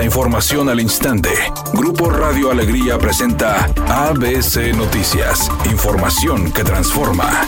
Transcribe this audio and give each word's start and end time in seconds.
La 0.00 0.06
información 0.06 0.70
al 0.70 0.80
instante. 0.80 1.28
Grupo 1.74 2.08
Radio 2.08 2.50
Alegría 2.50 2.96
presenta 2.96 3.66
ABC 3.86 4.74
Noticias. 4.74 5.50
Información 5.70 6.50
que 6.52 6.64
transforma. 6.64 7.46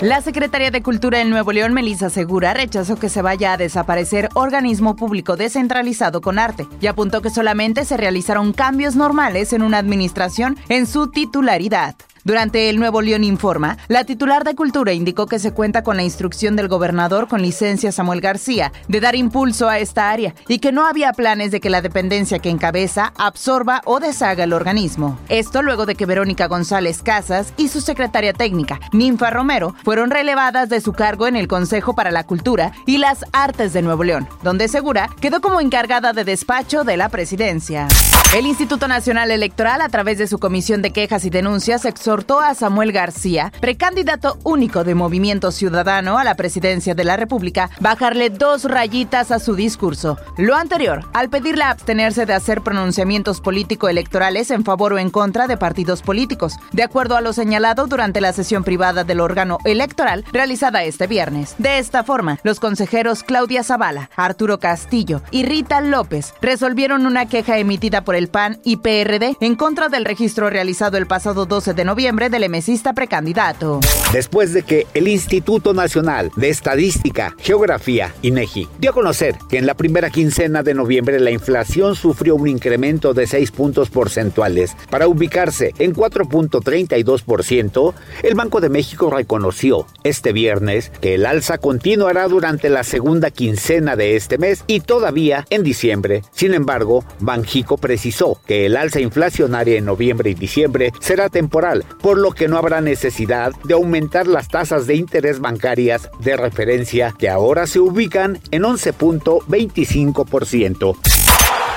La 0.00 0.22
Secretaría 0.22 0.70
de 0.70 0.84
Cultura 0.84 1.20
en 1.20 1.28
Nuevo 1.28 1.50
León, 1.50 1.74
Melissa 1.74 2.08
Segura, 2.08 2.54
rechazó 2.54 3.00
que 3.00 3.08
se 3.08 3.20
vaya 3.20 3.54
a 3.54 3.56
desaparecer 3.56 4.28
organismo 4.34 4.94
público 4.94 5.36
descentralizado 5.36 6.20
con 6.20 6.38
arte 6.38 6.68
y 6.80 6.86
apuntó 6.86 7.20
que 7.20 7.30
solamente 7.30 7.84
se 7.84 7.96
realizaron 7.96 8.52
cambios 8.52 8.94
normales 8.94 9.52
en 9.52 9.62
una 9.62 9.78
administración 9.78 10.56
en 10.68 10.86
su 10.86 11.08
titularidad. 11.08 11.96
Durante 12.26 12.68
el 12.68 12.80
Nuevo 12.80 13.02
León 13.02 13.22
Informa, 13.22 13.78
la 13.86 14.02
titular 14.02 14.42
de 14.42 14.56
Cultura 14.56 14.92
indicó 14.92 15.26
que 15.26 15.38
se 15.38 15.52
cuenta 15.52 15.84
con 15.84 15.96
la 15.96 16.02
instrucción 16.02 16.56
del 16.56 16.66
gobernador 16.66 17.28
con 17.28 17.40
licencia 17.40 17.92
Samuel 17.92 18.20
García 18.20 18.72
de 18.88 19.00
dar 19.00 19.14
impulso 19.14 19.68
a 19.68 19.78
esta 19.78 20.10
área 20.10 20.34
y 20.48 20.58
que 20.58 20.72
no 20.72 20.88
había 20.88 21.12
planes 21.12 21.52
de 21.52 21.60
que 21.60 21.70
la 21.70 21.82
dependencia 21.82 22.40
que 22.40 22.50
encabeza 22.50 23.12
absorba 23.16 23.80
o 23.84 24.00
deshaga 24.00 24.42
el 24.42 24.54
organismo. 24.54 25.20
Esto 25.28 25.62
luego 25.62 25.86
de 25.86 25.94
que 25.94 26.04
Verónica 26.04 26.48
González 26.48 27.00
Casas 27.00 27.52
y 27.56 27.68
su 27.68 27.80
secretaria 27.80 28.32
técnica, 28.32 28.80
Ninfa 28.90 29.30
Romero, 29.30 29.76
fueron 29.84 30.10
relevadas 30.10 30.68
de 30.68 30.80
su 30.80 30.94
cargo 30.94 31.28
en 31.28 31.36
el 31.36 31.46
Consejo 31.46 31.94
para 31.94 32.10
la 32.10 32.24
Cultura 32.24 32.72
y 32.86 32.98
las 32.98 33.24
Artes 33.30 33.72
de 33.72 33.82
Nuevo 33.82 34.02
León, 34.02 34.28
donde 34.42 34.66
Segura 34.66 35.10
quedó 35.20 35.40
como 35.40 35.60
encargada 35.60 36.12
de 36.12 36.24
despacho 36.24 36.82
de 36.82 36.96
la 36.96 37.08
presidencia. 37.08 37.86
El 38.34 38.46
Instituto 38.46 38.88
Nacional 38.88 39.30
Electoral, 39.30 39.80
a 39.80 39.88
través 39.88 40.18
de 40.18 40.26
su 40.26 40.38
Comisión 40.40 40.82
de 40.82 40.90
Quejas 40.90 41.24
y 41.24 41.30
Denuncias, 41.30 41.84
exhortó 41.84 42.15
a 42.16 42.54
Samuel 42.54 42.92
García, 42.92 43.52
precandidato 43.60 44.38
único 44.42 44.84
de 44.84 44.94
Movimiento 44.94 45.52
Ciudadano 45.52 46.16
a 46.16 46.24
la 46.24 46.34
presidencia 46.34 46.94
de 46.94 47.04
la 47.04 47.18
República, 47.18 47.68
bajarle 47.78 48.30
dos 48.30 48.64
rayitas 48.64 49.30
a 49.30 49.38
su 49.38 49.54
discurso. 49.54 50.16
Lo 50.38 50.56
anterior, 50.56 51.04
al 51.12 51.28
pedirle 51.28 51.64
abstenerse 51.64 52.24
de 52.24 52.32
hacer 52.32 52.62
pronunciamientos 52.62 53.42
político-electorales 53.42 54.50
en 54.50 54.64
favor 54.64 54.94
o 54.94 54.98
en 54.98 55.10
contra 55.10 55.46
de 55.46 55.58
partidos 55.58 56.00
políticos, 56.00 56.54
de 56.72 56.84
acuerdo 56.84 57.16
a 57.16 57.20
lo 57.20 57.34
señalado 57.34 57.86
durante 57.86 58.22
la 58.22 58.32
sesión 58.32 58.64
privada 58.64 59.04
del 59.04 59.20
órgano 59.20 59.58
electoral 59.64 60.24
realizada 60.32 60.84
este 60.84 61.06
viernes. 61.06 61.54
De 61.58 61.78
esta 61.78 62.02
forma, 62.02 62.38
los 62.44 62.60
consejeros 62.60 63.24
Claudia 63.24 63.62
Zavala, 63.62 64.08
Arturo 64.16 64.58
Castillo 64.58 65.20
y 65.30 65.44
Rita 65.44 65.82
López 65.82 66.32
resolvieron 66.40 67.04
una 67.04 67.26
queja 67.26 67.58
emitida 67.58 68.04
por 68.04 68.14
el 68.14 68.28
PAN 68.28 68.58
y 68.64 68.78
PRD 68.78 69.36
en 69.40 69.54
contra 69.54 69.90
del 69.90 70.06
registro 70.06 70.48
realizado 70.48 70.96
el 70.96 71.06
pasado 71.06 71.44
12 71.44 71.74
de 71.74 71.84
noviembre 71.84 72.05
del 72.06 72.44
emesista 72.44 72.92
precandidato. 72.92 73.80
Después 74.12 74.52
de 74.52 74.62
que 74.62 74.86
el 74.94 75.08
Instituto 75.08 75.74
Nacional 75.74 76.30
de 76.36 76.50
Estadística, 76.50 77.34
Geografía, 77.38 78.14
INEGI, 78.22 78.68
dio 78.78 78.90
a 78.90 78.94
conocer 78.94 79.34
que 79.48 79.58
en 79.58 79.66
la 79.66 79.74
primera 79.74 80.10
quincena 80.10 80.62
de 80.62 80.74
noviembre 80.74 81.18
la 81.18 81.32
inflación 81.32 81.96
sufrió 81.96 82.36
un 82.36 82.46
incremento 82.46 83.12
de 83.12 83.26
6 83.26 83.50
puntos 83.50 83.90
porcentuales 83.90 84.76
para 84.88 85.08
ubicarse 85.08 85.74
en 85.80 85.92
4.32%, 85.94 87.92
el 88.22 88.34
Banco 88.36 88.60
de 88.60 88.68
México 88.68 89.10
reconoció 89.10 89.84
este 90.04 90.32
viernes 90.32 90.92
que 91.00 91.16
el 91.16 91.26
alza 91.26 91.58
continuará 91.58 92.28
durante 92.28 92.68
la 92.68 92.84
segunda 92.84 93.32
quincena 93.32 93.96
de 93.96 94.14
este 94.14 94.38
mes 94.38 94.62
y 94.68 94.78
todavía 94.78 95.44
en 95.50 95.64
diciembre. 95.64 96.22
Sin 96.32 96.54
embargo, 96.54 97.04
Banjico 97.18 97.78
precisó 97.78 98.40
que 98.46 98.66
el 98.66 98.76
alza 98.76 99.00
inflacionaria 99.00 99.76
en 99.76 99.86
noviembre 99.86 100.30
y 100.30 100.34
diciembre 100.34 100.92
será 101.00 101.28
temporal, 101.28 101.84
por 102.02 102.18
lo 102.18 102.32
que 102.32 102.48
no 102.48 102.58
habrá 102.58 102.80
necesidad 102.80 103.52
de 103.64 103.74
aumentar 103.74 104.26
las 104.26 104.48
tasas 104.48 104.86
de 104.86 104.96
interés 104.96 105.40
bancarias 105.40 106.08
de 106.20 106.36
referencia 106.36 107.14
que 107.18 107.28
ahora 107.28 107.66
se 107.66 107.80
ubican 107.80 108.38
en 108.50 108.62
11.25%. 108.62 111.15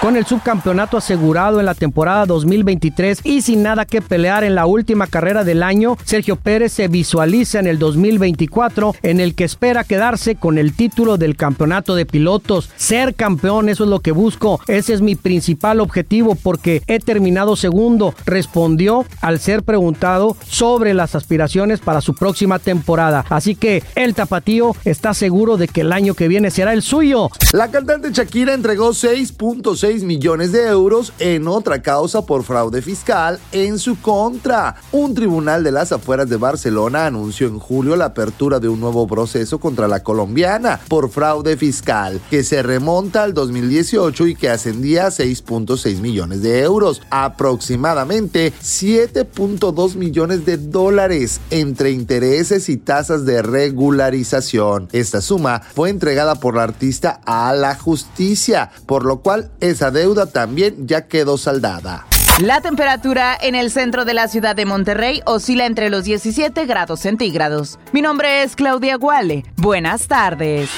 Con 0.01 0.15
el 0.15 0.25
subcampeonato 0.25 0.95
asegurado 0.95 1.59
en 1.59 1.65
la 1.65 1.73
temporada 1.73 2.25
2023 2.25 3.19
y 3.25 3.41
sin 3.41 3.63
nada 3.63 3.83
que 3.83 4.01
pelear 4.01 4.45
en 4.45 4.55
la 4.55 4.65
última 4.65 5.07
carrera 5.07 5.43
del 5.43 5.61
año, 5.61 5.97
Sergio 6.05 6.37
Pérez 6.37 6.71
se 6.71 6.87
visualiza 6.87 7.59
en 7.59 7.67
el 7.67 7.79
2024 7.79 8.95
en 9.03 9.19
el 9.19 9.35
que 9.35 9.43
espera 9.43 9.83
quedarse 9.83 10.35
con 10.35 10.57
el 10.57 10.73
título 10.73 11.17
del 11.17 11.35
campeonato 11.35 11.95
de 11.95 12.05
pilotos. 12.05 12.69
Ser 12.77 13.13
campeón, 13.13 13.67
eso 13.67 13.83
es 13.83 13.89
lo 13.89 13.99
que 13.99 14.13
busco, 14.13 14.61
ese 14.67 14.93
es 14.93 15.01
mi 15.01 15.15
principal 15.15 15.81
objetivo 15.81 16.35
porque 16.35 16.81
he 16.87 16.99
terminado 16.99 17.57
segundo, 17.57 18.15
respondió 18.25 19.05
al 19.19 19.39
ser 19.39 19.63
preguntado 19.63 20.37
sobre 20.47 20.93
las 20.93 21.13
aspiraciones 21.13 21.81
para 21.81 21.99
su 21.99 22.15
próxima 22.15 22.57
temporada. 22.59 23.25
Así 23.27 23.53
que 23.53 23.83
el 23.95 24.15
tapatío 24.15 24.77
está 24.85 25.13
seguro 25.13 25.57
de 25.57 25.67
que 25.67 25.81
el 25.81 25.91
año 25.91 26.13
que 26.13 26.29
viene 26.29 26.51
será 26.51 26.71
el 26.71 26.83
suyo. 26.83 27.29
La 27.51 27.69
cantante 27.69 28.11
Shakira 28.13 28.53
entregó 28.53 28.91
6.6 28.91 29.88
millones 29.97 30.51
de 30.51 30.67
euros 30.67 31.13
en 31.17 31.47
otra 31.47 31.81
causa 31.81 32.21
por 32.21 32.43
fraude 32.43 32.81
fiscal 32.83 33.39
en 33.51 33.79
su 33.79 33.99
contra. 33.99 34.75
Un 34.91 35.15
tribunal 35.15 35.63
de 35.63 35.71
las 35.71 35.91
afueras 35.91 36.29
de 36.29 36.37
Barcelona 36.37 37.07
anunció 37.07 37.47
en 37.47 37.57
julio 37.57 37.95
la 37.95 38.05
apertura 38.05 38.59
de 38.59 38.69
un 38.69 38.79
nuevo 38.79 39.07
proceso 39.07 39.59
contra 39.59 39.87
la 39.87 40.03
colombiana 40.03 40.79
por 40.87 41.09
fraude 41.09 41.57
fiscal 41.57 42.21
que 42.29 42.43
se 42.43 42.61
remonta 42.61 43.23
al 43.23 43.33
2018 43.33 44.27
y 44.27 44.35
que 44.35 44.49
ascendía 44.49 45.07
a 45.07 45.11
6.6 45.11 45.99
millones 45.99 46.43
de 46.43 46.61
euros, 46.61 47.01
aproximadamente 47.09 48.53
7.2 48.61 49.95
millones 49.95 50.45
de 50.45 50.57
dólares 50.57 51.41
entre 51.49 51.91
intereses 51.91 52.69
y 52.69 52.77
tasas 52.77 53.25
de 53.25 53.41
regularización. 53.41 54.87
Esta 54.91 55.21
suma 55.21 55.61
fue 55.73 55.89
entregada 55.89 56.35
por 56.35 56.55
la 56.55 56.63
artista 56.63 57.21
a 57.25 57.53
la 57.53 57.75
justicia, 57.75 58.69
por 58.85 59.05
lo 59.05 59.21
cual 59.21 59.49
es 59.59 59.78
esa 59.79 59.91
deuda 59.91 60.25
también 60.25 60.89
ya 60.89 61.07
quedó 61.07 61.37
saldada. 61.37 62.05
La 62.41 62.59
temperatura 62.59 63.37
en 63.39 63.55
el 63.55 63.71
centro 63.71 64.03
de 64.03 64.13
la 64.13 64.27
ciudad 64.27 64.53
de 64.53 64.65
Monterrey 64.65 65.21
oscila 65.25 65.65
entre 65.65 65.89
los 65.89 66.03
17 66.03 66.65
grados 66.65 66.99
centígrados. 66.99 67.79
Mi 67.93 68.01
nombre 68.01 68.43
es 68.43 68.57
Claudia 68.57 68.97
Guale. 68.97 69.45
Buenas 69.55 70.09
tardes. 70.09 70.69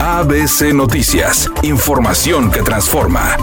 ABC 0.00 0.74
Noticias. 0.74 1.48
Información 1.62 2.50
que 2.50 2.62
transforma. 2.62 3.36